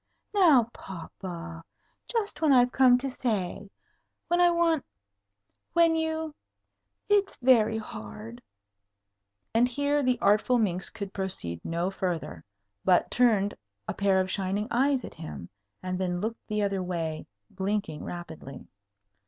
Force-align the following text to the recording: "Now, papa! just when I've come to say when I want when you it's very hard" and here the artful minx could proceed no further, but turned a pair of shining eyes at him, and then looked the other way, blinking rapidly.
"Now, 0.33 0.63
papa! 0.73 1.63
just 2.07 2.41
when 2.41 2.51
I've 2.51 2.71
come 2.71 2.97
to 2.97 3.07
say 3.07 3.69
when 4.29 4.41
I 4.41 4.49
want 4.49 4.83
when 5.73 5.95
you 5.95 6.33
it's 7.07 7.35
very 7.35 7.77
hard" 7.77 8.41
and 9.53 9.67
here 9.67 10.01
the 10.01 10.17
artful 10.19 10.57
minx 10.57 10.89
could 10.89 11.13
proceed 11.13 11.63
no 11.63 11.91
further, 11.91 12.43
but 12.83 13.11
turned 13.11 13.53
a 13.87 13.93
pair 13.93 14.19
of 14.19 14.31
shining 14.31 14.67
eyes 14.71 15.05
at 15.05 15.13
him, 15.13 15.49
and 15.83 15.99
then 15.99 16.19
looked 16.19 16.47
the 16.47 16.63
other 16.63 16.81
way, 16.81 17.27
blinking 17.51 18.03
rapidly. 18.03 18.65